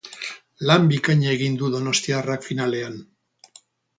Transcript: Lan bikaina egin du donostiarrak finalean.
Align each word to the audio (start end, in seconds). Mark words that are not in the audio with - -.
Lan 0.69 0.87
bikaina 0.93 1.27
egin 1.33 1.59
du 1.59 1.69
donostiarrak 1.75 2.47
finalean. 2.49 2.95